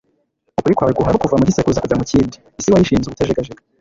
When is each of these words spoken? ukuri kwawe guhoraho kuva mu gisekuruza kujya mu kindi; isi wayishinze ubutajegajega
ukuri 0.59 0.77
kwawe 0.77 0.91
guhoraho 0.97 1.21
kuva 1.21 1.39
mu 1.39 1.47
gisekuruza 1.49 1.81
kujya 1.83 1.99
mu 1.99 2.05
kindi; 2.11 2.35
isi 2.59 2.71
wayishinze 2.73 3.05
ubutajegajega 3.07 3.61